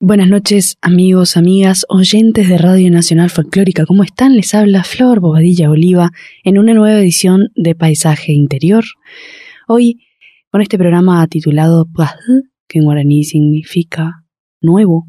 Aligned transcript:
Buenas 0.00 0.28
noches, 0.28 0.78
amigos, 0.80 1.36
amigas, 1.36 1.84
oyentes 1.88 2.48
de 2.48 2.56
Radio 2.56 2.88
Nacional 2.88 3.30
Folclórica. 3.30 3.84
¿Cómo 3.84 4.04
están? 4.04 4.36
Les 4.36 4.54
habla 4.54 4.84
Flor 4.84 5.18
Bobadilla 5.18 5.68
Oliva 5.68 6.12
en 6.44 6.56
una 6.56 6.72
nueva 6.72 7.00
edición 7.00 7.48
de 7.56 7.74
Paisaje 7.74 8.32
Interior. 8.32 8.84
Hoy, 9.66 10.06
con 10.52 10.62
este 10.62 10.78
programa 10.78 11.26
titulado 11.26 11.84
Paz, 11.92 12.14
que 12.68 12.78
en 12.78 12.84
guaraní 12.84 13.24
significa 13.24 14.24
nuevo. 14.60 15.08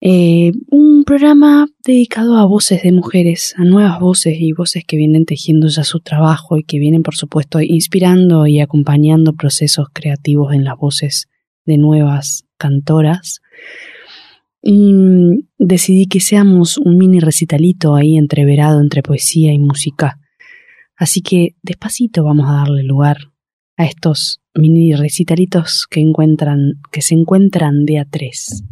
Eh, 0.00 0.52
un 0.70 1.02
programa 1.02 1.66
dedicado 1.84 2.36
a 2.36 2.44
voces 2.44 2.84
de 2.84 2.92
mujeres, 2.92 3.56
a 3.58 3.64
nuevas 3.64 3.98
voces 3.98 4.36
y 4.38 4.52
voces 4.52 4.84
que 4.86 4.96
vienen 4.96 5.24
tejiendo 5.24 5.66
ya 5.66 5.82
su 5.82 5.98
trabajo 5.98 6.58
y 6.58 6.62
que 6.62 6.78
vienen, 6.78 7.02
por 7.02 7.16
supuesto, 7.16 7.60
inspirando 7.60 8.46
y 8.46 8.60
acompañando 8.60 9.32
procesos 9.32 9.88
creativos 9.92 10.54
en 10.54 10.62
las 10.62 10.76
voces 10.76 11.26
de 11.66 11.76
nuevas 11.76 12.43
cantoras 12.56 13.40
y 14.66 14.94
mm, 14.94 15.48
decidí 15.58 16.06
que 16.06 16.20
seamos 16.20 16.78
un 16.78 16.96
mini 16.96 17.20
recitalito 17.20 17.94
ahí 17.94 18.16
entreverado 18.16 18.80
entre 18.80 19.02
poesía 19.02 19.52
y 19.52 19.58
música. 19.58 20.18
Así 20.96 21.20
que 21.20 21.56
despacito 21.62 22.24
vamos 22.24 22.48
a 22.48 22.54
darle 22.54 22.82
lugar 22.82 23.18
a 23.76 23.84
estos 23.84 24.40
mini 24.54 24.94
recitalitos 24.94 25.86
que 25.90 26.00
encuentran, 26.00 26.80
que 26.90 27.02
se 27.02 27.14
encuentran 27.14 27.84
de 27.84 27.98
a 27.98 28.04
tres. 28.06 28.64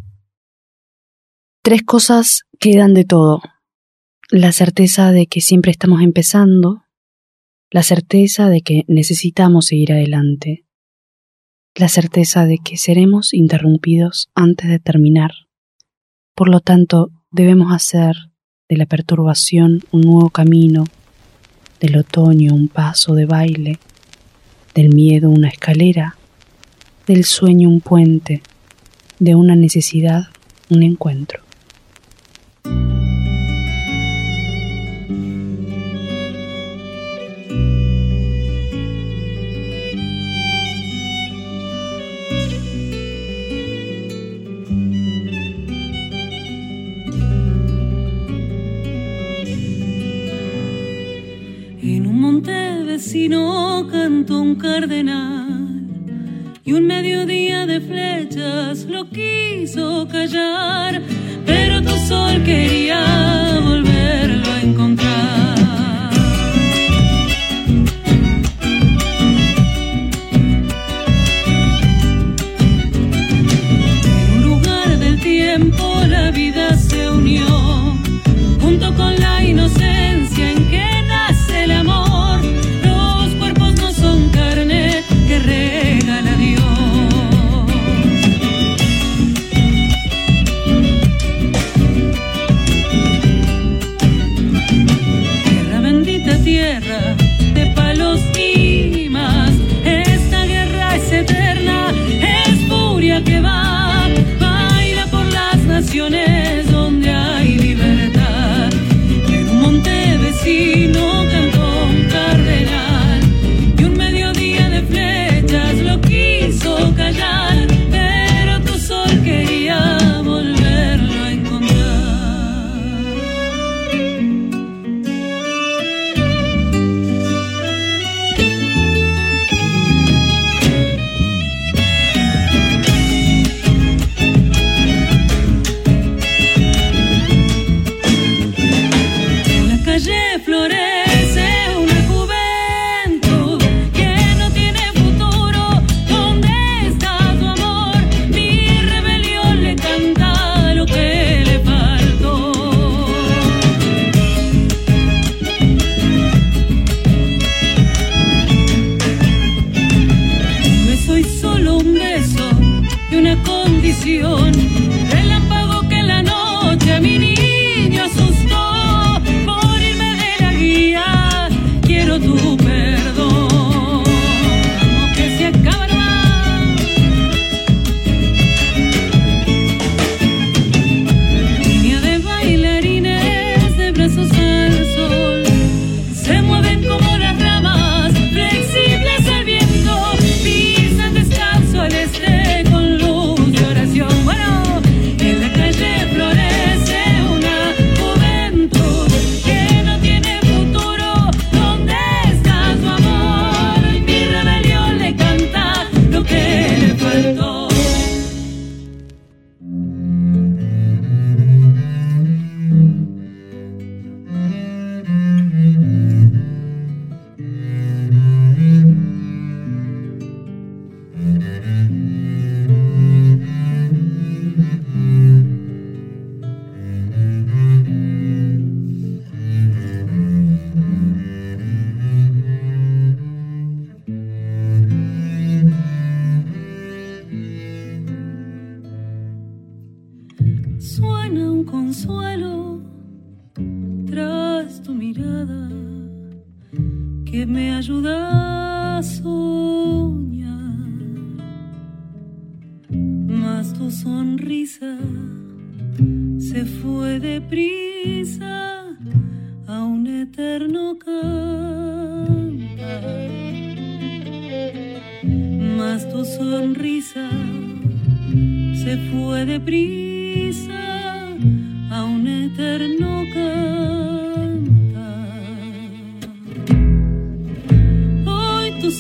Tres 1.63 1.83
cosas 1.83 2.45
quedan 2.59 2.95
de 2.95 3.05
todo. 3.05 3.43
La 4.31 4.53
certeza 4.53 5.13
de 5.13 5.27
que 5.27 5.43
siempre 5.43 5.73
estamos 5.73 6.01
empezando, 6.01 6.85
la 7.71 7.83
certeza 7.83 8.49
de 8.49 8.63
que 8.63 8.85
necesitamos 8.89 9.67
seguir 9.67 9.93
adelante, 9.93 10.65
la 11.75 11.89
certeza 11.89 12.45
de 12.45 12.59
que 12.59 12.77
seremos 12.77 13.33
interrumpidos 13.33 14.29
antes 14.35 14.69
de 14.69 14.79
terminar. 14.79 15.31
Por 16.35 16.49
lo 16.49 16.61
tanto, 16.61 17.11
debemos 17.31 17.73
hacer 17.73 18.15
de 18.69 18.77
la 18.77 18.87
perturbación 18.87 19.81
un 19.91 20.03
nuevo 20.03 20.31
camino, 20.31 20.85
del 21.81 21.97
otoño 21.97 22.55
un 22.55 22.69
paso 22.69 23.15
de 23.15 23.27
baile, 23.27 23.79
del 24.75 24.95
miedo 24.95 25.31
una 25.31 25.49
escalera, 25.49 26.17
del 27.07 27.25
sueño 27.25 27.69
un 27.69 27.81
puente, 27.81 28.43
de 29.19 29.35
una 29.35 29.57
necesidad 29.57 30.25
un 30.69 30.83
encuentro. 30.83 31.43
No 53.29 53.89
cantó 53.91 54.41
un 54.41 54.55
cardenal 54.55 55.83
y 56.65 56.73
un 56.73 56.87
mediodía 56.87 57.67
de 57.67 57.81
flechas 57.81 58.85
lo 58.85 59.09
quiso 59.11 60.07
callar, 60.09 61.03
pero 61.45 61.83
tu 61.83 61.97
sol 62.07 62.43
quería 62.45 62.82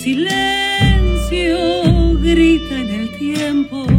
silencio 0.02 1.58
grita 2.18 2.80
en 2.80 2.90
el 2.90 3.16
tiempo. 3.16 3.91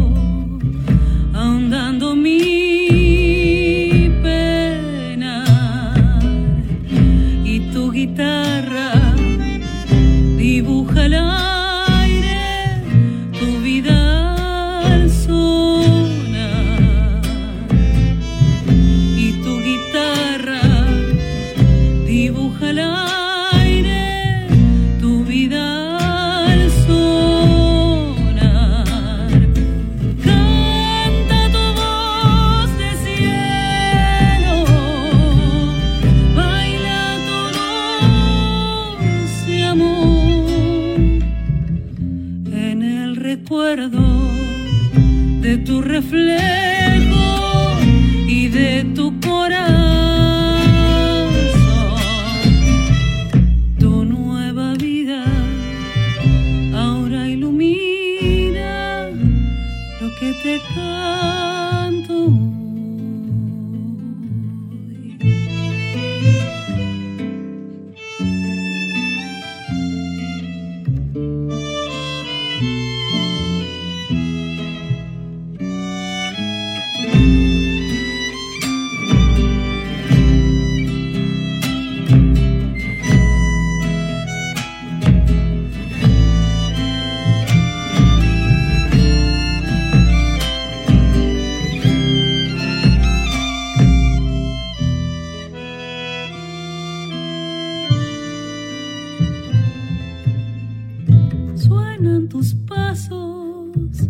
tus 102.28 102.54
pasos 102.54 104.08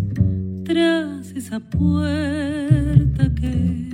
tras 0.64 1.32
esa 1.32 1.60
puerta 1.60 3.34
que 3.34 3.90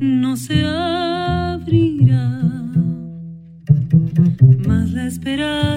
no 0.00 0.36
se 0.36 0.64
abrirá, 0.64 2.40
más 4.66 4.92
la 4.92 5.06
esperanza. 5.06 5.73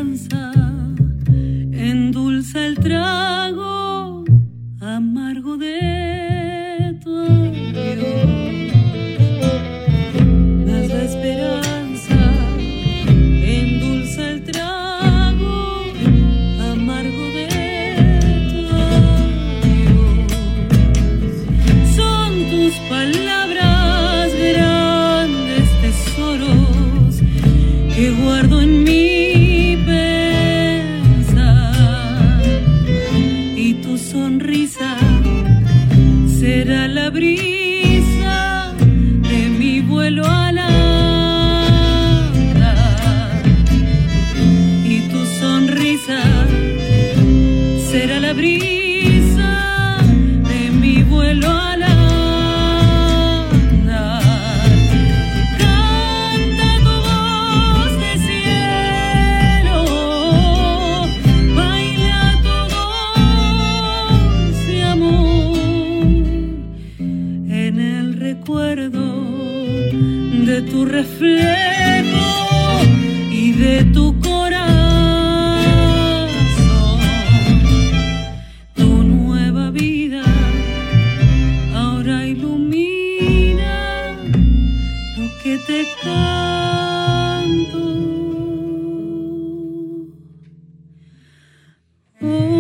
Mm. 92.21 92.56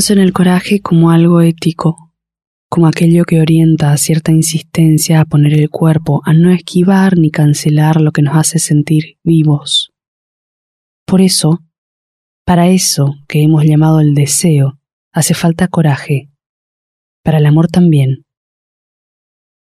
Pienso 0.00 0.14
en 0.14 0.20
el 0.20 0.32
coraje 0.32 0.80
como 0.80 1.10
algo 1.10 1.42
ético, 1.42 2.14
como 2.70 2.86
aquello 2.86 3.26
que 3.26 3.38
orienta 3.38 3.92
a 3.92 3.98
cierta 3.98 4.32
insistencia 4.32 5.20
a 5.20 5.26
poner 5.26 5.52
el 5.52 5.68
cuerpo, 5.68 6.22
a 6.24 6.32
no 6.32 6.50
esquivar 6.50 7.18
ni 7.18 7.30
cancelar 7.30 8.00
lo 8.00 8.10
que 8.10 8.22
nos 8.22 8.34
hace 8.34 8.58
sentir 8.58 9.18
vivos. 9.22 9.92
Por 11.04 11.20
eso, 11.20 11.58
para 12.46 12.68
eso 12.68 13.16
que 13.28 13.42
hemos 13.42 13.64
llamado 13.64 14.00
el 14.00 14.14
deseo, 14.14 14.78
hace 15.12 15.34
falta 15.34 15.68
coraje. 15.68 16.30
Para 17.22 17.36
el 17.36 17.44
amor 17.44 17.68
también. 17.68 18.24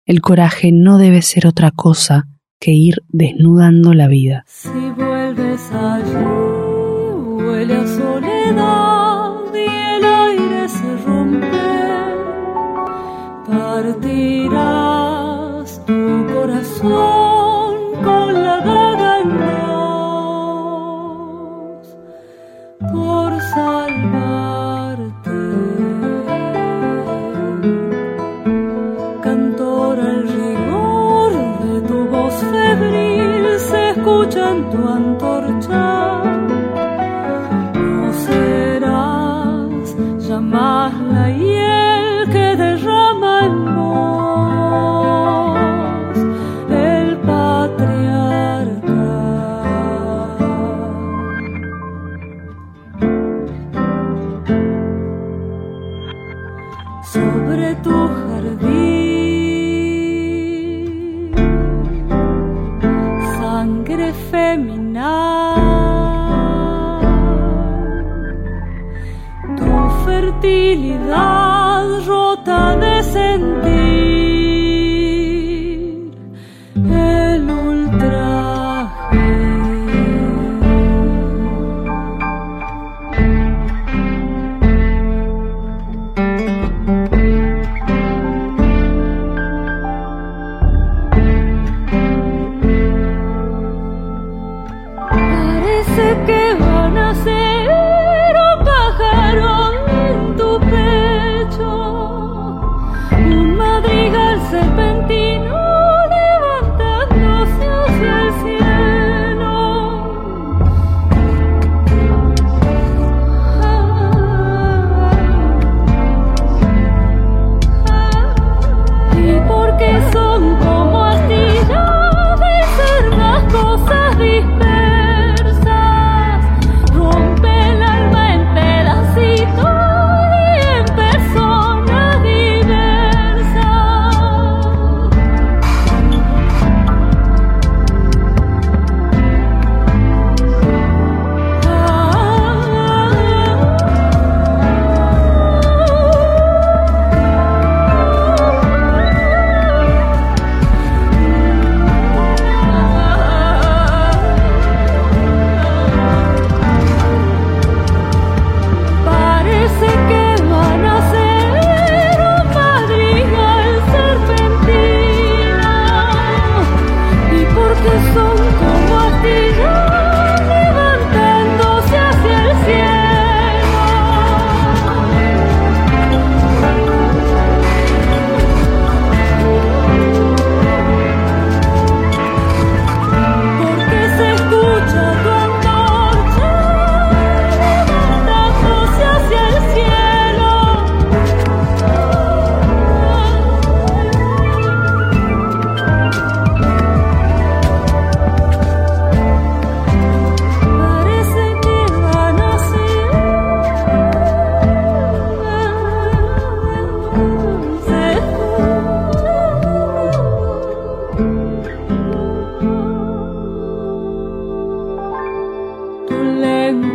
El 0.07 0.23
coraje 0.23 0.73
no 0.73 0.99
debe 0.99 1.23
ser 1.23 1.47
otra 1.47 1.71
cosa 1.71 2.25
que 2.59 2.73
ir 2.73 2.97
desnudando 3.07 3.95
la 3.95 4.09
vida. 4.09 4.43
Si 4.49 4.71
vuelves 4.71 5.71
allí, 5.71 6.17
huele 7.45 7.77
a 7.77 7.87
soledad 7.87 9.06
y 9.57 9.65
el 9.95 10.05
aire 10.05 10.63
se 10.69 10.97
rompe. 11.07 11.67
Partirás 14.07 15.69
tu 15.87 16.27
corazón 16.33 17.75
con 18.05 18.29
la 18.45 18.57
daga 18.61 19.13
en 19.23 19.31
dos 21.69 21.85
por 22.93 23.31
salvarte. 23.55 25.41
Cantor 29.23 29.95
al 30.01 30.21
rigor 30.41 31.33
de 31.65 31.75
tu 31.89 31.99
voz 32.15 32.35
febril 32.35 33.45
se 33.59 33.91
escucha 33.91 34.43
en 34.53 34.61
tu 34.71 34.86
mahlaya 40.57 41.46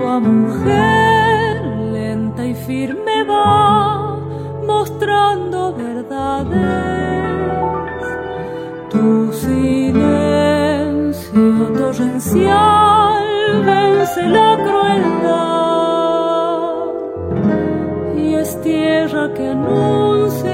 lengua, 0.02 0.20
mujer, 0.20 1.62
lenta 1.92 2.46
y 2.46 2.54
firme 2.54 3.24
va 3.24 4.18
mostrando 4.66 5.74
verdades. 5.74 6.52
Tu 8.90 9.32
silencio 9.34 10.02
torrencial 11.78 13.64
vence 13.66 14.28
la 14.28 14.58
crueldad 14.66 15.32
y 18.18 18.36
es 18.36 18.62
tierra 18.62 19.34
que 19.34 19.48
anuncia 19.50 20.51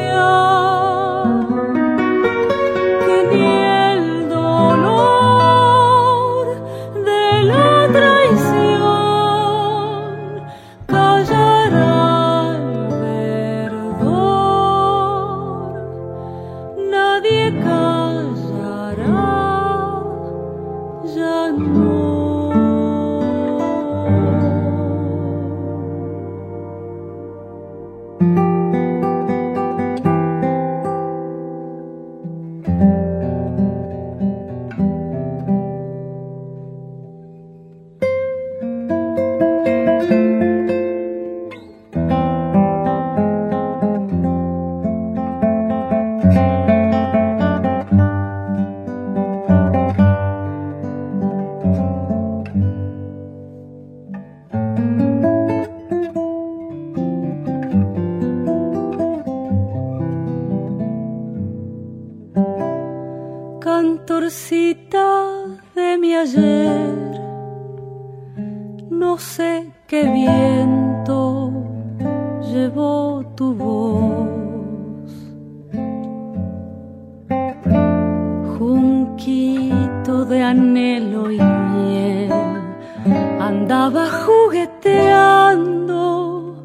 andaba 83.67 84.05
jugueteando 84.25 86.55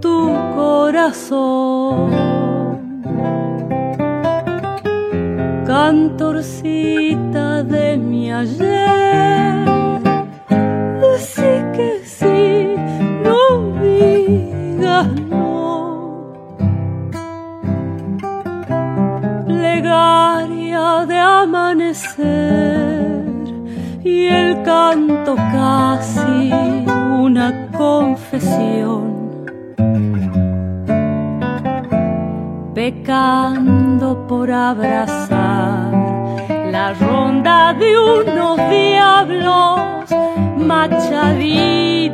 tu 0.00 0.16
corazón. 0.54 2.16
cantorcita 5.66 7.62
de 7.62 7.98
mi 7.98 8.32
ayer. 8.32 9.66
Decí 11.02 11.52
que 11.74 12.00
sí, 12.04 12.74
no 13.22 13.38
digas 13.82 15.08
no. 15.28 16.32
Plegaria 19.46 21.04
de 21.06 21.18
amanecer 21.18 22.85
y 24.16 24.28
el 24.28 24.62
canto 24.62 25.36
casi 25.36 26.52
una 27.26 27.68
confesión. 27.76 29.16
pecando 32.76 34.26
por 34.28 34.50
abrazar 34.50 35.90
la 36.70 36.92
ronda 36.92 37.72
de 37.72 37.98
unos 37.98 38.56
diablos 38.68 40.10
machaditos. 40.58 42.12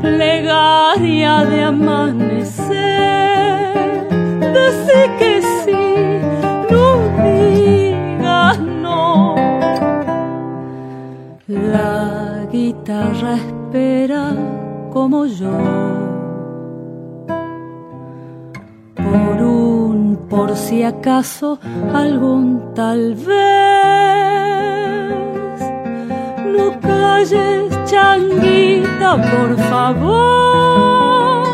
Plegaria 0.00 1.44
de 1.44 1.64
amanecer, 1.64 2.68
decí 4.56 5.02
que 5.18 5.42
sí, 5.60 5.84
La 11.72 12.46
guitarra 12.50 13.34
espera 13.34 14.32
como 14.90 15.26
yo 15.26 15.58
por 18.96 19.42
un 19.42 20.26
por 20.30 20.56
si 20.56 20.82
acaso 20.82 21.58
algún 21.94 22.72
tal 22.74 23.14
vez. 23.14 23.28
No 26.56 26.80
calles, 26.80 27.78
changuita, 27.84 29.16
por 29.32 29.56
favor. 29.70 31.44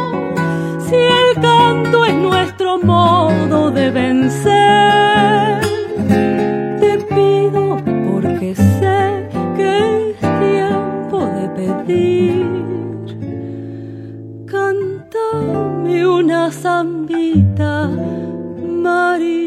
Si 0.79 0.95
el 0.95 1.41
canto 1.41 2.05
es 2.05 2.15
nuestro 2.15 2.79
modo 2.79 3.71
de 3.71 3.91
vencer, 3.91 5.54
Una 16.45 16.53
zambita, 16.53 17.89
Marily. 17.89 19.44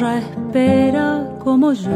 Espera 0.00 1.24
como 1.42 1.72
yo 1.72 1.90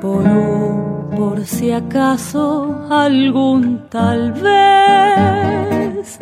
por 0.00 0.22
un, 0.22 1.10
por 1.16 1.44
si 1.44 1.72
acaso, 1.72 2.86
algún 2.90 3.88
tal 3.88 4.32
vez. 4.32 6.18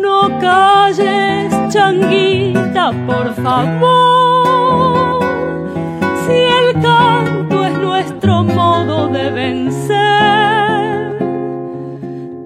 No 0.00 0.38
calles, 0.38 1.52
changuita, 1.70 2.92
por 3.06 3.34
favor. 3.34 5.24
Si 6.24 6.38
el 6.60 6.80
canto 6.80 7.64
es 7.64 7.78
nuestro 7.78 8.44
modo 8.44 9.08
de 9.08 9.30
vencer, 9.30 9.98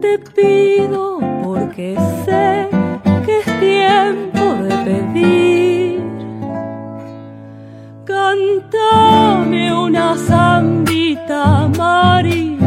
te 0.01 0.19
pido 0.35 1.19
porque 1.43 1.97
sé 2.25 2.48
una 9.89 10.15
zambita, 10.17 11.67
Marily. 11.69 12.59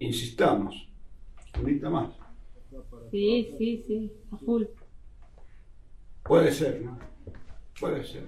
Insistamos. 0.00 0.88
Unita 1.60 1.88
más. 1.88 2.10
Sí, 3.12 3.54
sí, 3.58 3.84
sí, 3.86 4.12
a 4.32 4.36
full. 4.38 4.64
Puede 6.24 6.50
ser, 6.50 6.82
¿no? 6.82 6.98
Puede 7.78 8.02
ser. 8.04 8.26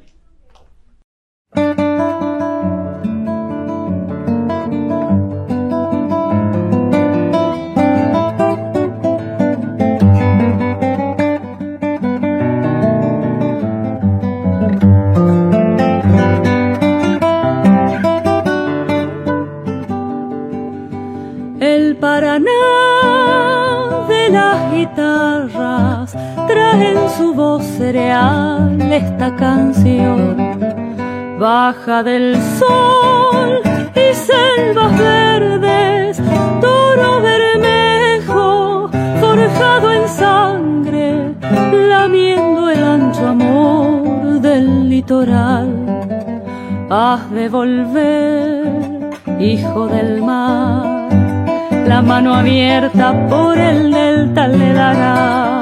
Traen 26.95 27.11
su 27.11 27.35
voz 27.35 27.63
cereal 27.79 28.81
esta 28.93 29.35
canción. 29.37 30.37
Baja 31.39 32.03
del 32.03 32.37
sol 32.59 33.61
y 33.95 34.15
selvas 34.15 34.99
verdes, 34.99 36.23
toro 36.61 37.21
bermejo 37.21 38.89
forjado 39.21 39.93
en 39.93 40.09
sangre, 40.09 41.35
lamiendo 41.89 42.71
el 42.71 42.85
ancho 42.85 43.27
amor 43.27 44.41
del 44.41 44.89
litoral. 44.89 45.69
Has 46.91 47.31
de 47.33 47.49
volver, 47.49 49.11
hijo 49.41 49.87
del 49.89 50.23
mar 50.23 50.95
la 51.87 52.01
mano 52.01 52.35
abierta 52.35 53.29
por 53.29 53.59
el 53.59 53.93
delta 53.93 54.49
le 54.49 54.73
darás. 54.73 55.54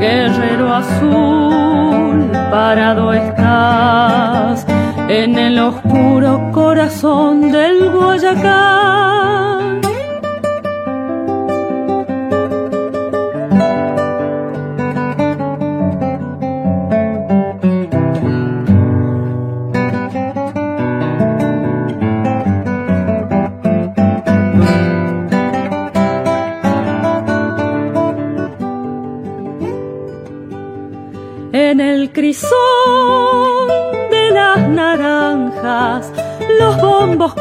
Guerrero 0.00 0.74
azul, 0.74 2.30
parado 2.50 3.12
estás 3.12 4.66
en 5.10 5.38
el 5.38 5.58
oscuro 5.58 6.50
corazón 6.52 7.52
del 7.52 7.90
Guayacán. 7.90 9.19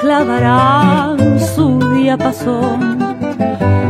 Clavarán 0.10 1.40
su 1.40 1.78
diapasón. 1.94 2.98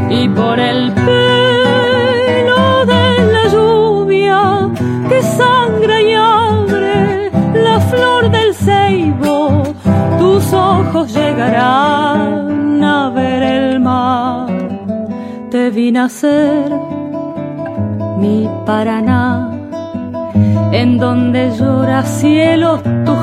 Y 0.09 0.27
por 0.27 0.59
el 0.59 0.91
pelo 0.91 2.85
de 2.93 3.05
la 3.35 3.43
lluvia 3.53 4.69
que 5.07 5.21
sangra 5.23 6.01
y 6.01 6.13
abre 6.13 7.31
la 7.53 7.79
flor 7.79 8.29
del 8.31 8.53
ceibo, 8.53 9.63
tus 10.19 10.51
ojos 10.51 11.13
llegarán 11.13 12.83
a 12.83 13.09
ver 13.11 13.41
el 13.41 13.79
mar. 13.79 14.49
Te 15.51 15.69
vi 15.69 15.89
nacer, 15.93 16.69
mi 18.17 18.45
Paraná 18.65 19.59
en 20.71 20.97
donde 20.97 21.51
llora 21.57 22.03
cielo 22.03 22.79
tu 23.05 23.15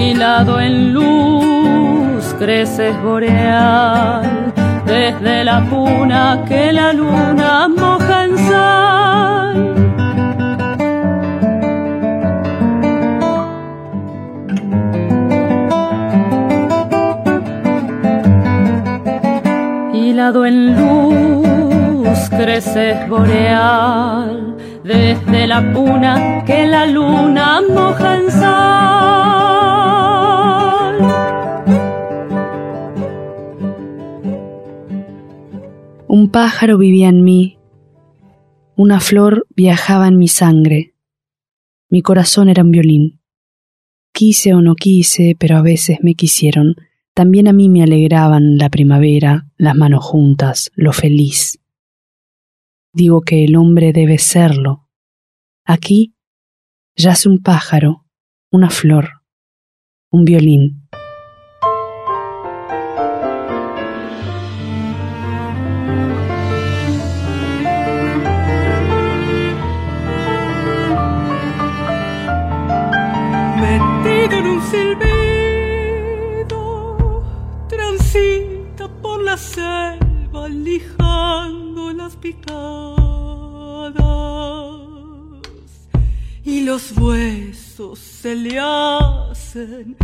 hilado 0.00 0.60
en 0.60 0.92
luz 0.94 2.34
creces 2.38 3.00
boreal, 3.02 4.52
desde 4.86 5.44
la 5.44 5.60
puna 5.62 6.44
que 6.48 6.72
la 6.72 6.92
luna 6.92 7.68
moja 7.68 8.24
en 8.24 8.38
sal. 8.38 9.74
Hilado 19.92 20.44
en 20.46 20.76
luz 20.76 22.30
creces 22.30 23.08
boreal, 23.08 24.56
desde 24.84 25.46
la 25.46 25.60
puna 25.72 26.42
que 26.46 26.66
la 26.66 26.86
luna 26.86 27.60
moja 27.74 28.16
en 28.16 28.30
sal. 28.30 29.49
Un 36.20 36.30
pájaro 36.30 36.76
vivía 36.76 37.08
en 37.08 37.24
mí, 37.24 37.56
una 38.76 39.00
flor 39.00 39.46
viajaba 39.56 40.06
en 40.06 40.18
mi 40.18 40.28
sangre, 40.28 40.94
mi 41.88 42.02
corazón 42.02 42.50
era 42.50 42.62
un 42.62 42.70
violín. 42.70 43.22
Quise 44.12 44.52
o 44.52 44.60
no 44.60 44.74
quise, 44.74 45.34
pero 45.40 45.56
a 45.56 45.62
veces 45.62 46.00
me 46.02 46.14
quisieron. 46.14 46.74
También 47.14 47.48
a 47.48 47.54
mí 47.54 47.70
me 47.70 47.82
alegraban 47.82 48.58
la 48.58 48.68
primavera, 48.68 49.48
las 49.56 49.74
manos 49.74 50.04
juntas, 50.04 50.70
lo 50.74 50.92
feliz. 50.92 51.58
Digo 52.92 53.22
que 53.22 53.42
el 53.44 53.56
hombre 53.56 53.94
debe 53.94 54.18
serlo. 54.18 54.90
Aquí 55.64 56.16
yace 56.96 57.30
un 57.30 57.42
pájaro, 57.42 58.04
una 58.50 58.68
flor, 58.68 59.22
un 60.10 60.26
violín. 60.26 60.86
Y 86.44 86.60
los 86.62 86.92
huesos 86.98 87.98
se 87.98 88.34
le 88.34 88.58
hacen 88.58 89.96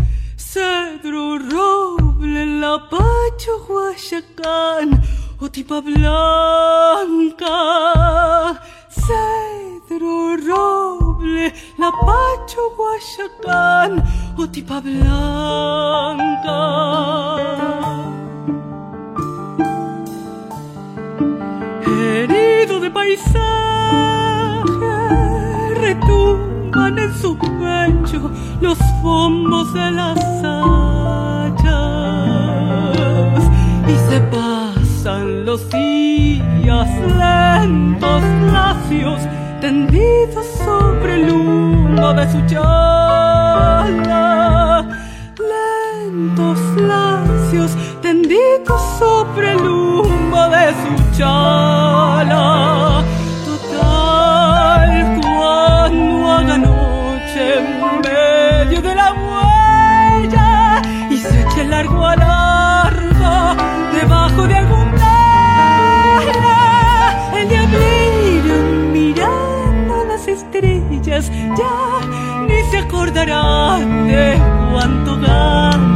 cedro, 0.57 1.39
roble, 1.39 2.47
lapacho, 2.61 3.53
guayacán 3.67 5.03
o 5.41 5.51
tipa 5.51 5.81
blanca. 5.81 7.57
Cedro, 8.89 10.37
roble, 10.37 11.53
lapacho, 11.79 12.63
guayacán 12.77 14.03
o 14.39 14.49
tipa 14.49 14.81
blanca. 14.81 16.57
Herido 22.17 22.81
de 22.81 22.91
paisaje, 22.91 23.35
retumban 25.75 26.99
en 26.99 27.15
su 27.15 27.37
pecho 27.37 28.31
los 28.63 28.79
bombos 29.03 29.75
de 29.75 29.91
las 29.91 30.19
hachas 30.43 31.75
y 33.87 33.95
se 34.09 34.21
pasan 34.33 35.45
los 35.45 35.69
días 35.69 36.89
lentos, 37.19 38.23
lacios, 38.51 39.21
tendidos 39.61 40.47
sobre 40.65 41.17
el 41.17 41.31
humo 41.31 42.15
de 42.15 42.33
su 42.33 42.41
chala. 42.47 44.09
Lentos, 45.53 46.59
lacios, 46.81 47.77
tendidos 48.01 48.81
sobre 48.99 49.53
el 49.53 49.69
humo 49.69 50.49
de 50.49 50.73
su 50.73 51.06
chala. 51.17 53.05
Total, 53.47 54.91
cuando 55.21 56.31
haga 56.33 56.59
noche 56.59 57.59
en 57.59 57.67
medio 58.07 58.83
de 58.83 58.95
la 58.95 59.09
huella 59.13 60.83
y 61.11 61.17
se 61.17 61.43
eche 61.43 61.65
largo 61.65 62.07
a 62.07 62.17
largo 62.17 63.57
debajo 63.99 64.47
de 64.47 64.55
algún 64.57 64.91
tela, 64.93 66.59
el 67.39 67.49
diablillo 67.49 68.57
mirando 68.93 70.05
las 70.05 70.29
estrellas 70.29 71.31
ya 71.59 71.77
ni 72.47 72.63
se 72.71 72.79
acordará 72.79 73.79
de 73.79 74.39
cuánto 74.73 75.19
gana. 75.21 75.96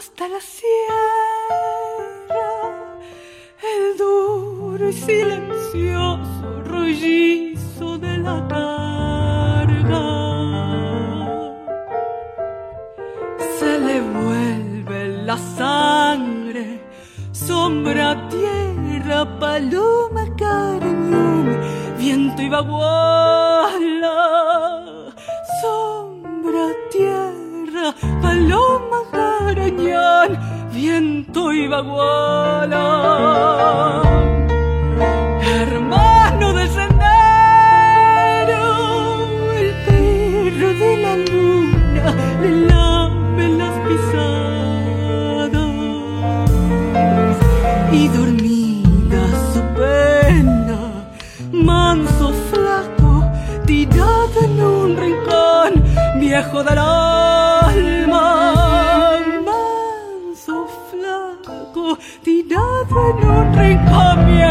hasta 0.00 0.26
la 0.28 0.40
sierra, 0.40 0.72
el 3.72 3.98
duro 3.98 4.88
y 4.88 4.92
silencioso 4.94 6.62
rollizo 6.64 7.98
de 7.98 8.16
la 8.16 8.36
carga. 8.48 10.06
Se 13.58 13.78
le 13.78 14.00
vuelve 14.00 15.08
la 15.28 15.36
sangre, 15.36 16.80
sombra, 17.32 18.26
tierra, 18.30 19.38
paloma, 19.38 20.24
carne, 20.38 21.58
viento 21.98 22.40
y 22.40 22.48
baguala, 22.48 24.16
sombra, 25.60 26.64
tierra 26.90 27.29
paloma 28.20 28.98
cariñón, 29.10 30.38
viento 30.72 31.52
y 31.52 31.66
baguala. 31.68 32.86
Hermano 35.42 36.52
del 36.52 36.68
sendero, 36.68 37.04
el 39.56 39.70
perro 39.86 40.68
de 40.82 40.96
la 41.04 41.14
luna, 41.16 42.06
le 42.42 42.50
lame 42.66 43.44
las 43.60 43.74
pisadas 43.86 45.60
y 47.92 48.08
dormida 48.08 49.22
su 49.52 49.60
pena, 49.78 50.78
manso 51.52 52.26
flaco, 52.50 53.10
tirado 53.66 54.38
en 54.44 54.62
un 54.62 54.96
rincón, 54.96 55.70
viejo 56.20 56.62
del 56.62 56.78
alma. 56.78 56.99
En 63.60 63.78
un 63.78 64.26
rincón, 64.26 64.49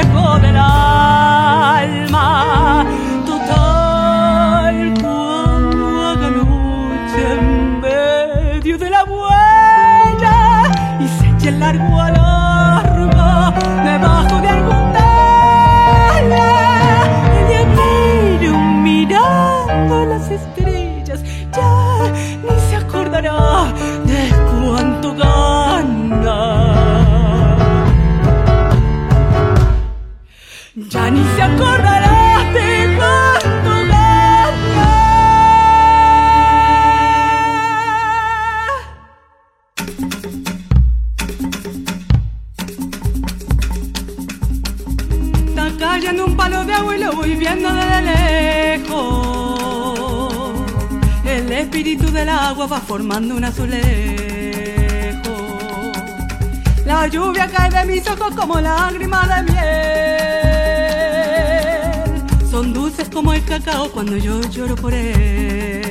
un 53.28 53.44
azulejo. 53.44 53.82
La 56.86 57.08
lluvia 57.08 57.48
cae 57.48 57.70
de 57.70 57.86
mis 57.86 58.08
ojos 58.10 58.34
como 58.34 58.62
lágrimas 58.62 59.28
de 59.28 59.44
miel. 59.52 59.70
Son 62.50 62.74
dulces 62.74 63.10
como 63.10 63.34
el 63.34 63.44
cacao 63.44 63.92
cuando 63.92 64.16
yo 64.16 64.40
lloro 64.50 64.76
por 64.76 64.94
él. 64.94 65.89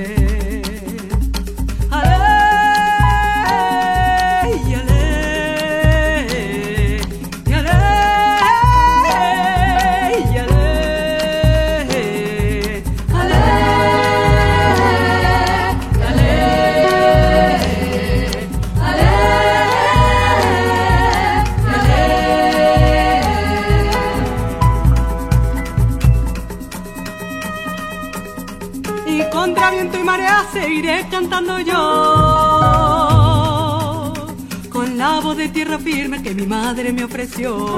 Tierra 35.49 35.79
firme 35.79 36.23
que 36.23 36.35
mi 36.35 36.47
madre 36.47 36.93
me 36.93 37.05
ofreció. 37.05 37.77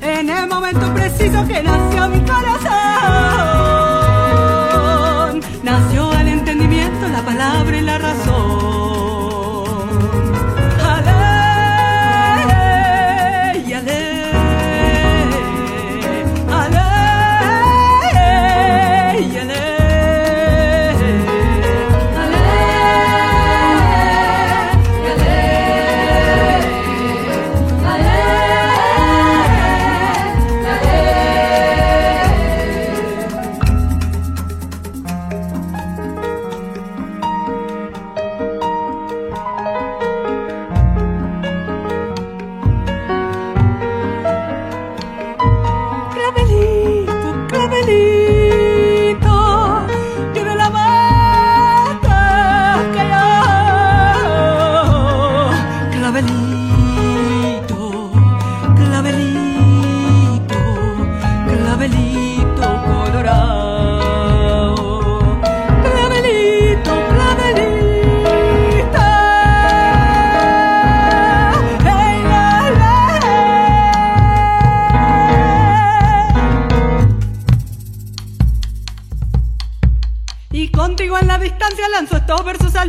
En 0.00 0.30
el 0.30 0.48
momento 0.48 0.92
preciso 0.94 1.46
que 1.46 1.62
nació 1.62 2.08
mi 2.08 2.20
corazón 2.20 2.70
nació 5.62 6.12
el 6.18 6.28
entendimiento 6.28 7.08
la 7.08 7.22
palabra 7.22 7.76
y 7.76 7.82
la 7.82 7.98
razón 7.98 8.79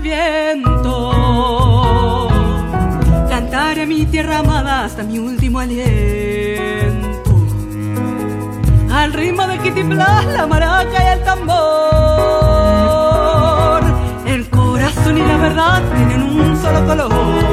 viento. 0.02 1.12
Cantaré 3.30 3.86
mi 3.86 4.06
tierra 4.06 4.40
amada 4.40 4.86
hasta 4.86 5.04
mi 5.04 5.20
último 5.20 5.60
aliento. 5.60 7.32
Al 8.92 9.14
ritmo 9.14 9.48
de 9.48 9.60
Kitty 9.60 9.84
Blas, 9.84 10.26
la 10.26 10.48
maraca 10.48 11.04
y 11.04 11.08
el 11.18 11.24
tambor. 11.24 11.52
El 14.26 14.50
corazón 14.50 15.18
y 15.18 15.22
la 15.22 15.38
verdad 15.38 15.82
tienen 15.96 16.24
un 16.24 16.62
solo 16.62 16.86
color. 16.86 17.51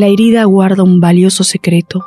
La 0.00 0.06
herida 0.06 0.44
guarda 0.44 0.82
un 0.82 0.98
valioso 0.98 1.44
secreto. 1.44 2.06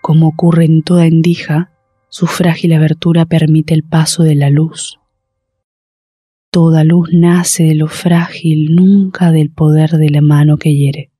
Como 0.00 0.28
ocurre 0.28 0.64
en 0.64 0.84
toda 0.84 1.06
endija, 1.06 1.72
su 2.08 2.28
frágil 2.28 2.72
abertura 2.72 3.26
permite 3.26 3.74
el 3.74 3.82
paso 3.82 4.22
de 4.22 4.36
la 4.36 4.48
luz. 4.48 5.00
Toda 6.52 6.84
luz 6.84 7.08
nace 7.12 7.64
de 7.64 7.74
lo 7.74 7.88
frágil, 7.88 8.76
nunca 8.76 9.32
del 9.32 9.50
poder 9.50 9.90
de 9.90 10.08
la 10.08 10.20
mano 10.20 10.56
que 10.56 10.72
hiere. 10.76 11.10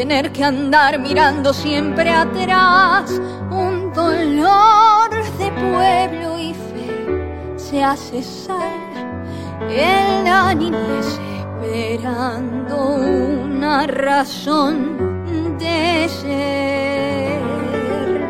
Tener 0.00 0.32
que 0.32 0.42
andar 0.42 0.98
mirando 0.98 1.52
siempre 1.52 2.08
atrás. 2.08 3.20
Un 3.50 3.92
dolor 3.92 5.10
de 5.36 5.50
pueblo 5.50 6.38
y 6.38 6.54
fe 6.54 7.58
se 7.58 7.84
hace 7.84 8.22
sal 8.22 8.94
en 9.68 10.24
la 10.24 10.54
niñez 10.54 11.20
esperando 11.74 12.76
una 12.86 13.86
razón 13.86 15.58
de 15.58 16.08
ser. 16.08 17.42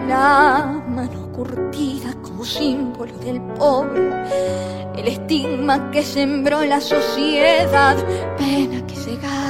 La 0.08 0.82
mano 0.88 1.30
curtida 1.32 2.14
como 2.20 2.44
símbolo 2.44 3.16
del 3.18 3.40
pobre 3.56 4.10
el 4.96 5.06
estigma 5.06 5.92
que 5.92 6.02
sembró 6.02 6.64
la 6.64 6.80
sociedad, 6.80 7.96
pena 8.36 8.84
que 8.88 8.96
se 8.96 9.14
gana 9.16 9.49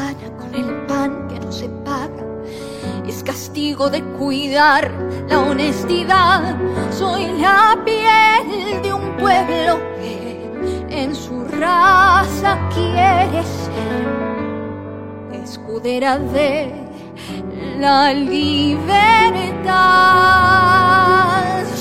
De 3.60 4.02
cuidar 4.18 4.90
la 5.28 5.38
honestidad. 5.38 6.56
Soy 6.90 7.26
la 7.38 7.78
piel 7.84 8.80
de 8.82 8.92
un 8.92 9.16
pueblo 9.18 9.78
que 10.00 10.50
en 10.88 11.14
su 11.14 11.44
raza 11.44 12.58
quiere 12.74 13.42
ser 13.44 14.08
escudera 15.42 16.18
de 16.18 16.72
la 17.78 18.14
libertad. 18.14 18.50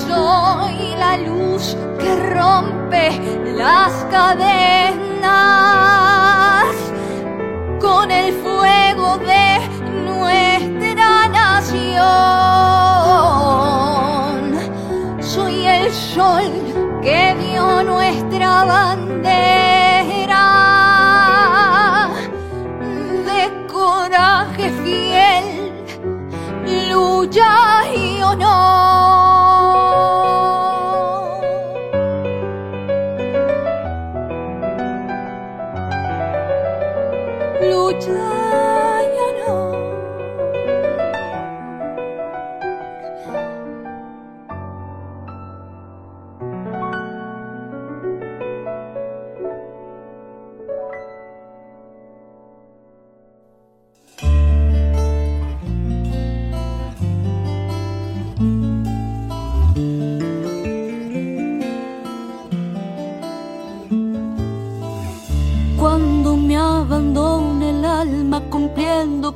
Soy 0.05 0.95
la 0.97 1.17
luz 1.17 1.77
que 1.97 2.15
rompe 2.33 3.11
las 3.55 4.05
cadenas 4.11 5.29
con 7.79 8.11
el 8.11 8.33
fuego 8.33 9.17
de 9.19 9.58
Soy 15.21 15.67
el 15.67 15.91
sol 15.91 16.51
que 17.03 17.35
dio 17.39 17.83
nuestra 17.83 18.63
bandera 18.63 20.47
de 23.27 23.67
coraje 23.67 24.71
fiel, 24.83 25.45
lucha 26.89 27.85
y 27.95 28.21
honor. 28.23 29.18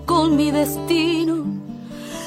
Con 0.06 0.36
mi 0.36 0.52
destino. 0.52 1.46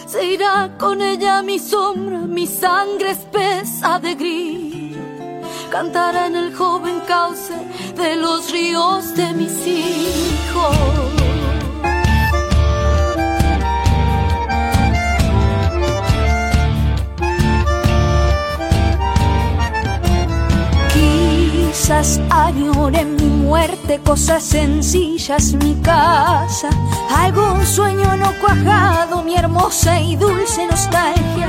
Se 0.06 0.24
irá 0.24 0.76
con 0.78 1.02
ella 1.02 1.42
mi 1.42 1.58
sombra, 1.58 2.18
mi 2.18 2.46
sangre 2.46 3.10
espesa 3.10 3.98
de 3.98 4.14
grillo. 4.14 5.00
Cantará 5.70 6.26
en 6.26 6.36
el 6.36 6.54
joven 6.54 7.00
cauce 7.06 7.54
de 7.96 8.16
los 8.16 8.50
ríos 8.52 9.14
de 9.14 9.32
mis 9.34 9.66
hijos. 9.66 11.15
Quizás 21.86 22.20
añore 22.30 23.04
mi 23.04 23.28
muerte, 23.28 24.00
cosas 24.02 24.42
sencillas, 24.42 25.52
mi 25.52 25.76
casa, 25.82 26.68
algún 27.16 27.64
sueño 27.64 28.16
no 28.16 28.32
cuajado, 28.40 29.22
mi 29.22 29.36
hermosa 29.36 30.00
y 30.00 30.16
dulce 30.16 30.66
nostalgia, 30.66 31.48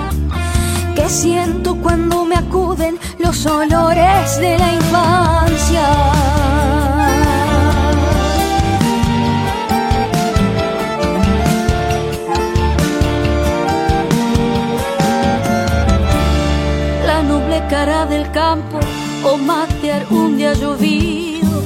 que 0.93 1.09
siento 1.09 1.75
cuando 1.81 2.23
me 2.23 2.35
acuden 2.35 2.99
los 3.17 3.47
olores 3.47 4.37
de 4.37 4.59
la 4.59 4.73
infancia. 4.73 6.27
Cara 17.69 18.05
del 18.05 18.31
campo 18.31 18.79
o 19.29 19.37
matear 19.37 20.05
un 20.09 20.37
día 20.37 20.53
llovido, 20.53 21.61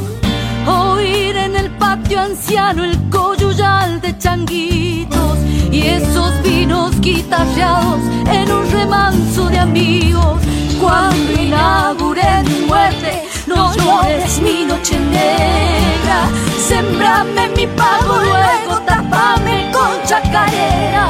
oír 0.66 1.36
en 1.38 1.56
el 1.56 1.70
patio 1.78 2.20
anciano 2.20 2.84
el 2.84 2.98
coyuyal 3.10 4.02
de 4.02 4.18
changuitos 4.18 5.38
y 5.72 5.82
esos 5.82 6.42
vinos 6.42 7.00
guitarreados 7.02 8.02
en 8.32 8.52
un 8.52 8.72
remanso 8.72 9.48
de 9.50 9.60
amigos. 9.60 10.40
Cuando 10.80 11.32
inauguré 11.34 12.44
mi 12.50 12.66
muerte, 12.66 13.24
no 13.46 13.76
llores 13.76 14.42
mi 14.42 14.66
noche 14.66 14.98
negra, 15.00 16.20
sembrame 16.68 17.50
mi 17.56 17.68
pago, 17.68 18.16
luego 18.30 18.82
tapame 18.88 19.70
con 19.72 19.92
chacarera, 20.08 21.08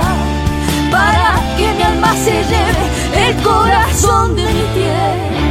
para 0.92 1.40
que 1.56 1.68
mi 1.78 1.84
alma 1.84 2.14
se 2.16 2.36
lleve 2.52 2.84
el 3.26 3.36
corazón 3.42 4.36
de 4.36 4.44
mi 4.44 4.66
tierra. 4.76 5.51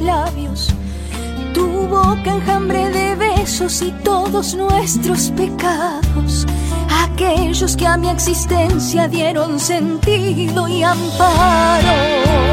Labios, 0.00 0.68
tu 1.52 1.66
boca 1.88 2.34
enjambre 2.34 2.90
de 2.90 3.14
besos 3.14 3.82
y 3.82 3.90
todos 4.04 4.54
nuestros 4.54 5.30
pecados, 5.30 6.46
aquellos 7.04 7.76
que 7.76 7.86
a 7.86 7.96
mi 7.96 8.08
existencia 8.08 9.08
dieron 9.08 9.58
sentido 9.58 10.68
y 10.68 10.82
amparo. 10.82 12.43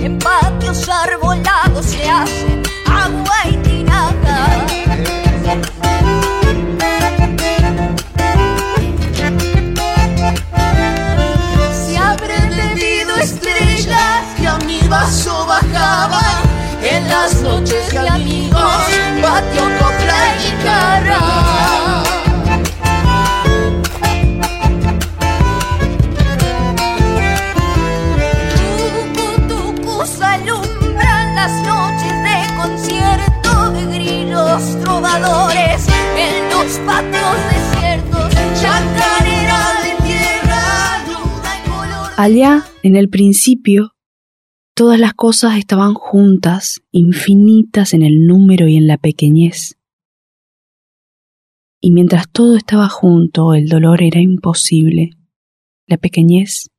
En 0.00 0.18
patios 0.18 0.88
arbolados 0.88 1.86
se 1.86 2.08
hacen 2.08 2.62
agua 2.86 3.36
y 3.46 3.56
tinaja. 3.58 4.66
Se 11.86 11.96
abren 11.96 12.50
bebido 12.50 13.16
estrellas 13.16 14.24
que 14.36 14.46
a 14.46 14.58
mi 14.58 14.80
vaso 14.88 15.46
bajaban. 15.46 16.54
En 16.82 17.08
las 17.08 17.40
noches 17.40 17.90
de 17.90 18.08
amigos, 18.08 18.60
patio, 19.22 19.62
copla 19.78 20.36
y 20.36 20.50
guitarra 20.50 21.43
Allá, 42.16 42.64
en 42.82 42.96
el 42.96 43.08
principio, 43.10 43.90
todas 44.74 44.98
las 44.98 45.14
cosas 45.14 45.58
estaban 45.58 45.94
juntas, 45.94 46.80
infinitas 46.90 47.92
en 47.92 48.02
el 48.02 48.26
número 48.26 48.66
y 48.68 48.76
en 48.76 48.86
la 48.86 48.98
pequeñez. 48.98 49.76
Y 51.80 51.90
mientras 51.90 52.30
todo 52.30 52.56
estaba 52.56 52.88
junto, 52.88 53.52
el 53.52 53.68
dolor 53.68 54.02
era 54.02 54.20
imposible, 54.20 55.10
la 55.86 55.98
pequeñez 55.98 56.70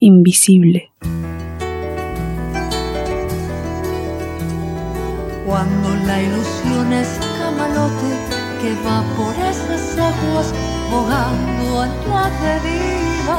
invisible. 0.00 0.90
Cuando 5.46 5.79
aguas 10.90 11.30
bogando 11.30 11.80
a 11.80 11.86
la 11.86 12.30
deriva. 12.40 13.38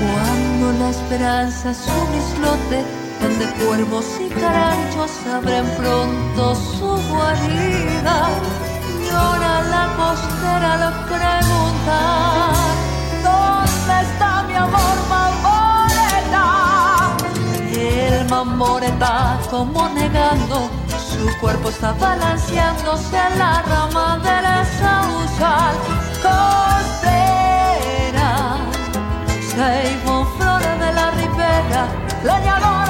Cuando 0.00 0.72
la 0.78 0.90
esperanza 0.90 1.70
es 1.70 1.86
un 1.86 2.14
islote 2.14 2.84
donde 3.20 3.46
cuervos 3.64 4.06
y 4.20 4.28
caranchos 4.28 5.10
abren 5.32 5.66
pronto 5.76 6.54
su 6.54 6.86
guarida. 7.10 8.28
llora 9.04 9.62
la 9.62 9.84
costera 9.96 10.74
al 10.74 10.94
preguntar 11.06 12.54
¿Dónde 13.24 13.94
está 14.02 14.42
mi 14.46 14.54
amor 14.54 14.96
mamoreta? 15.08 16.46
El 17.72 18.28
mamoreta 18.28 19.38
como 19.50 19.88
negando 19.88 20.70
su 20.88 21.26
cuerpo 21.40 21.70
está 21.70 21.92
balanceándose 21.92 23.16
en 23.16 23.38
la 23.38 23.62
rama 23.62 24.18
del 24.18 24.66
sausal 24.78 26.07
costera. 26.22 27.78
Seibo, 29.50 30.14
flores 30.36 30.76
de 30.80 30.90
la 30.92 31.06
ribera, 31.12 31.82
la 32.24 32.34
bandera, 32.34 32.87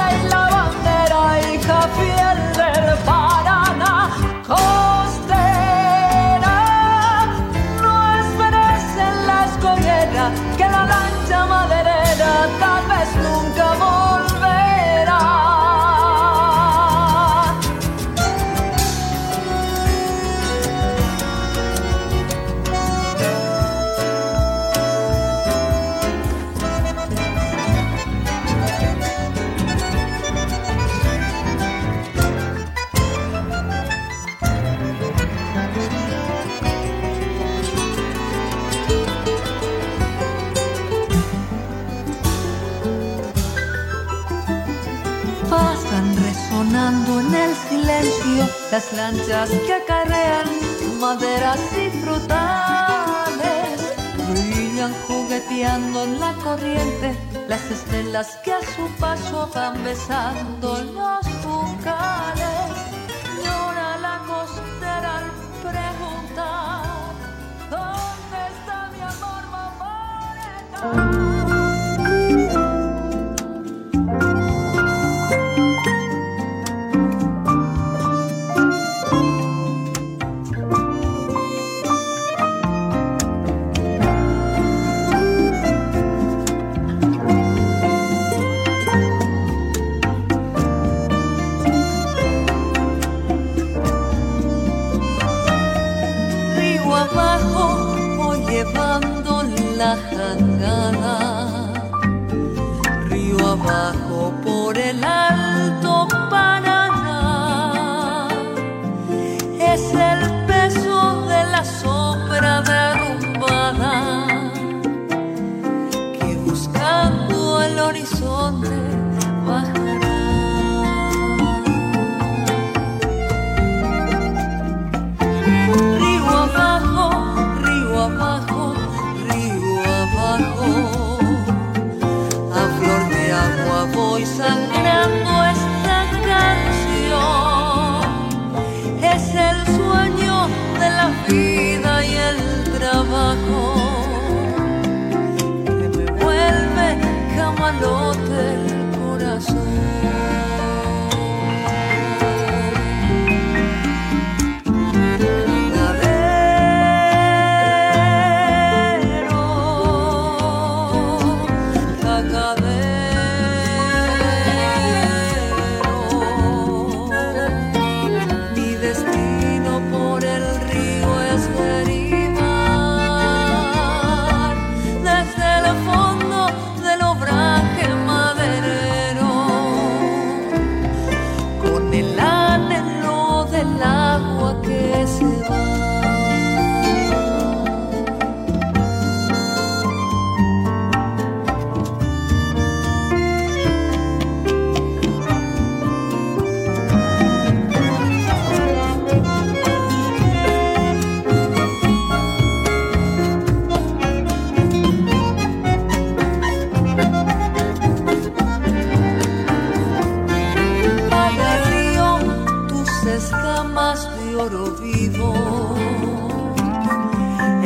lanchas 49.11 49.49
que 49.65 49.73
acarrean 49.73 50.47
maderas 50.99 51.59
y 51.73 51.89
frutales. 52.01 53.77
Brillan 54.29 54.93
jugueteando 55.07 56.03
en 56.03 56.19
la 56.19 56.33
corriente 56.33 57.15
las 57.47 57.63
estelas 57.71 58.37
que 58.43 58.53
a 58.53 58.61
su 58.61 58.87
paso 58.99 59.49
van 59.53 59.83
besando 59.83 60.83
los 60.93 61.28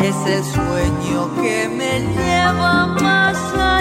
Es 0.03 0.15
el 0.27 0.43
sueño 0.43 1.33
que 1.41 1.69
me 1.69 2.01
lleva 2.01 2.87
más 2.87 3.37
allá. 3.53 3.72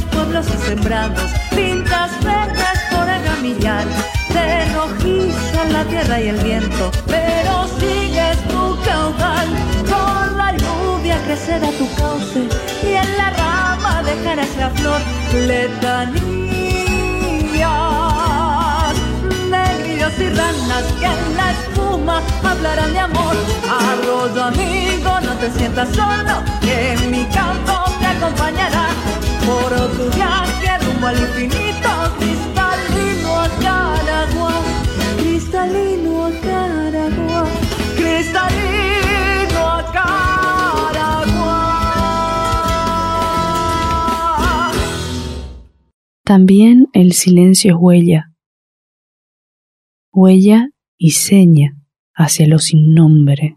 Pueblos 0.00 0.46
y 0.48 0.66
sembrados 0.66 1.30
pintas 1.54 2.10
verdes 2.22 2.78
por 2.90 3.08
agamillar 3.08 3.84
te 4.32 4.72
rojiza 4.74 5.64
la 5.72 5.84
tierra 5.84 6.20
y 6.20 6.28
el 6.28 6.38
viento 6.38 6.90
pero 7.06 7.66
sigues 7.78 8.38
tu 8.48 8.78
caudal 8.84 9.48
con 9.88 10.36
la 10.36 10.56
lluvia 10.56 11.18
crecerá 11.24 11.68
tu 11.78 11.88
cauce 11.96 12.48
y 12.82 12.94
en 12.94 13.16
la 13.16 13.30
rama 13.30 14.02
dejarás 14.02 14.56
la 14.56 14.70
flor 14.70 15.00
letanía 15.46 16.44
y 20.18 20.28
ranas 20.28 20.84
que 21.00 21.06
en 21.06 21.36
la 21.36 21.50
espuma 21.50 22.22
hablarán 22.44 22.92
de 22.92 23.00
amor. 23.00 23.36
Arroyo 23.68 24.44
amigo, 24.44 25.20
no 25.20 25.34
te 25.36 25.50
sientas 25.50 25.88
solo, 25.88 26.42
que 26.60 26.96
mi 27.08 27.24
campo 27.26 27.84
te 27.98 28.06
acompañará. 28.06 28.88
Por 29.46 29.70
tu 29.96 30.04
viaje 30.16 30.78
rumbo 30.84 31.06
al 31.06 31.18
infinito, 31.18 31.90
cristalino 32.18 33.30
a 33.40 33.48
Caragua, 33.62 34.54
cristalino 35.18 36.26
a 36.26 36.30
Caragua, 36.40 37.42
cristalino 37.96 39.60
a 39.70 39.92
Caragua. 39.92 41.52
También 46.24 46.88
el 46.92 47.12
silencio 47.12 47.72
es 47.72 47.76
huella 47.78 48.34
huella 50.14 50.70
y 50.96 51.10
seña 51.10 51.76
hacia 52.14 52.46
lo 52.46 52.60
sin 52.60 52.94
nombre, 52.94 53.56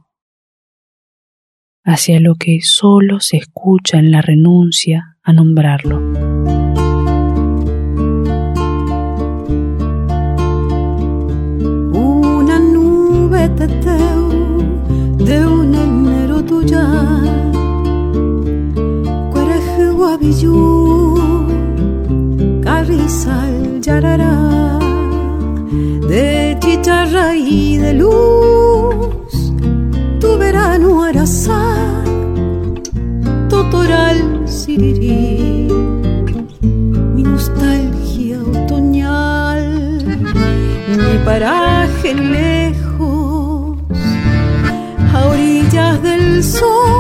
hacia 1.84 2.20
lo 2.20 2.34
que 2.34 2.60
solo 2.64 3.20
se 3.20 3.38
escucha 3.38 4.00
en 4.00 4.10
la 4.12 4.24
renuncia 4.24 5.17
a 5.28 5.34
nombrarlo. 5.34 5.98
Una 11.94 12.58
nube 12.74 13.44
teteu 13.58 14.22
de 15.28 15.38
un 15.46 15.76
enero 15.86 16.38
tuya, 16.50 16.86
carrizal 22.64 23.82
yarará. 23.82 24.36
De 26.12 26.58
chicharra 26.62 27.36
y 27.36 27.78
de 27.84 27.94
luz, 28.02 29.34
tu 30.22 30.38
verano 30.38 31.04
arasá, 31.04 31.64
totoral 33.50 34.18
sirirí, 34.46 35.07
paraje 41.28 42.14
lejos, 42.14 43.78
a 45.14 45.26
orillas 45.26 46.02
del 46.02 46.42
sol, 46.42 46.97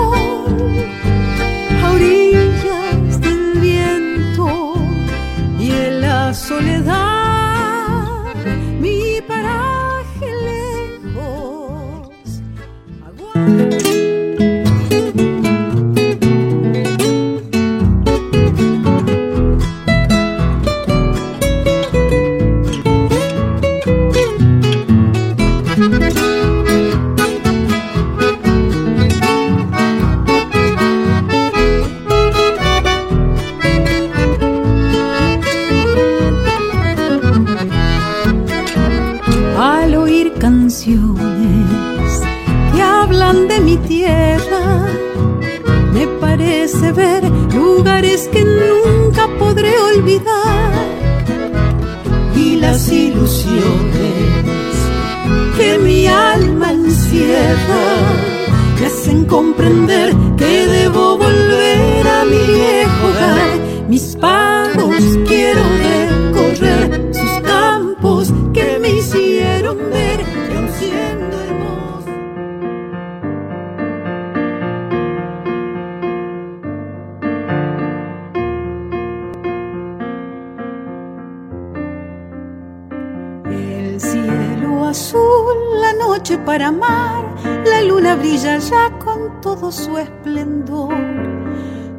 noche 86.17 86.37
para 86.39 86.69
amar, 86.69 87.23
la 87.63 87.83
luna 87.83 88.15
brilla 88.15 88.57
ya 88.57 88.89
con 88.97 89.39
todo 89.39 89.71
su 89.71 89.99
esplendor. 89.99 90.95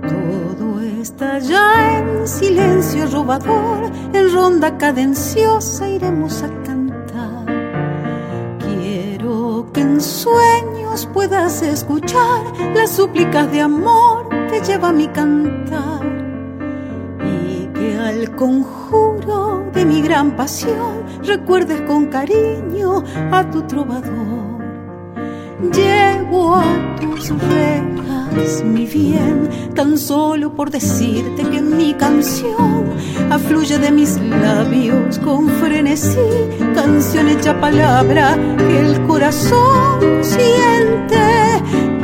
Todo 0.03 0.81
está 0.81 1.39
ya 1.39 1.99
en 1.99 2.27
silencio 2.27 3.07
robador, 3.07 3.89
en 4.13 4.35
ronda 4.35 4.77
cadenciosa 4.77 5.89
iremos 5.89 6.43
a 6.43 6.49
cantar. 6.65 7.47
Quiero 8.59 9.69
que 9.73 9.83
en 9.83 10.01
sueños 10.01 11.09
puedas 11.15 11.63
escuchar 11.63 12.43
las 12.75 12.91
súplicas 12.91 13.49
de 13.53 13.61
amor 13.61 14.29
que 14.51 14.61
lleva 14.63 14.93
mi 14.93 15.07
cantar 15.07 16.03
y 17.23 17.67
que 17.67 17.97
al 17.97 18.35
conjunto 18.35 18.78
conjuro 18.89 19.71
de 19.73 19.85
mi 19.85 20.01
gran 20.03 20.37
pasión 20.37 21.05
recuerdes 21.25 21.81
con 21.83 22.07
cariño 22.07 23.05
a 23.31 23.49
tu 23.51 23.63
trovador. 23.63 24.59
Llego 25.73 26.55
a 26.55 26.97
tus 27.01 27.31
rejas, 27.31 28.63
mi 28.65 28.87
bien, 28.87 29.49
tan 29.75 29.99
solo 29.99 30.55
por 30.55 30.71
decirte 30.71 31.43
que 31.43 31.61
mi 31.61 31.95
canción 31.95 32.87
afluye 33.31 33.79
de 33.79 33.91
mis 33.91 34.17
labios 34.21 35.19
con 35.19 35.49
frenesí, 35.49 36.19
canción 36.75 37.29
hecha 37.29 37.61
palabra 37.61 38.37
que 38.57 38.81
el 38.81 39.07
corazón 39.07 40.23
siente 40.23 41.19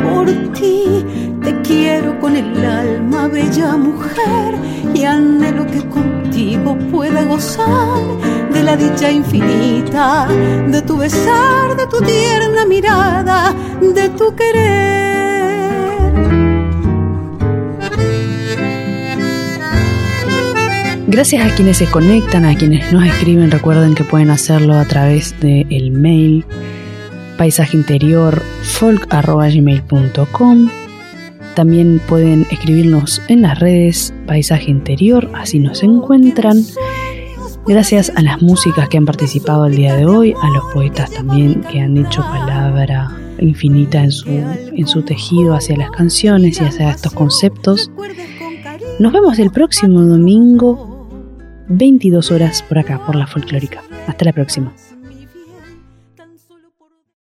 por 0.03 0.27
ti. 0.53 0.94
Quiero 1.67 2.21
con 2.21 2.37
el 2.37 2.65
alma, 2.65 3.29
bella 3.29 3.77
mujer, 3.77 4.55
y 4.95 5.05
anhelo 5.05 5.67
que 5.67 5.81
contigo 5.89 6.77
pueda 6.91 7.25
gozar 7.25 8.03
de 8.53 8.63
la 8.63 8.77
dicha 8.77 9.11
infinita, 9.11 10.29
de 10.69 10.83
tu 10.83 10.99
besar, 10.99 11.77
de 11.77 11.87
tu 11.87 12.01
tierna 12.01 12.67
mirada, 12.67 13.55
de 13.81 14.09
tu 14.11 14.35
querer. 14.37 15.25
Gracias 21.07 21.47
a 21.47 21.55
quienes 21.55 21.79
se 21.79 21.87
conectan, 21.87 22.45
a 22.45 22.57
quienes 22.57 22.93
nos 22.93 23.07
escriben, 23.07 23.51
recuerden 23.51 23.95
que 23.95 24.05
pueden 24.05 24.31
hacerlo 24.31 24.75
a 24.75 24.85
través 24.85 25.39
del 25.41 25.67
el 25.71 25.91
mail 25.93 26.45
paisaje 27.39 27.77
también 31.55 32.01
pueden 32.09 32.47
escribirnos 32.51 33.23
en 33.29 33.43
las 33.43 33.59
redes 33.59 34.13
Paisaje 34.27 34.71
Interior, 34.71 35.31
así 35.35 35.59
nos 35.59 35.83
encuentran. 35.83 36.63
Gracias 37.67 38.13
a 38.15 38.23
las 38.23 38.43
músicas 38.43 38.89
que 38.89 38.99
han 38.99 39.07
participado 39.07 39.67
el 39.67 39.77
día 39.77 39.97
de 39.97 40.05
hoy, 40.05 40.35
a 40.43 40.49
los 40.51 40.65
poetas 40.73 41.11
también 41.11 41.63
que 41.63 41.81
han 41.81 41.97
hecho 41.97 42.21
palabra 42.23 43.17
infinita 43.41 44.03
en 44.03 44.13
su, 44.13 44.29
en 44.29 44.87
su 44.87 45.03
tejido 45.03 45.55
hacia 45.55 45.77
las 45.77 45.91
canciones 45.91 46.61
y 46.61 46.65
hacia 46.65 46.91
estos 46.91 47.13
conceptos. 47.13 47.91
Nos 48.99 49.13
vemos 49.13 49.39
el 49.39 49.51
próximo 49.51 50.03
domingo, 50.03 51.09
22 51.69 52.31
horas 52.31 52.63
por 52.63 52.79
acá, 52.79 53.05
por 53.05 53.17
la 53.17 53.27
folclórica. 53.27 53.83
Hasta 54.07 54.25
la 54.27 54.33
próxima. 54.33 54.73